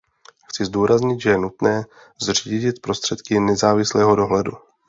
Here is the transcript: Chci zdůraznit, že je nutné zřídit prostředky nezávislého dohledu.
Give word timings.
Chci 0.49 0.65
zdůraznit, 0.65 1.21
že 1.21 1.29
je 1.29 1.37
nutné 1.37 1.85
zřídit 2.21 2.81
prostředky 2.81 3.39
nezávislého 3.39 4.15
dohledu. 4.15 4.51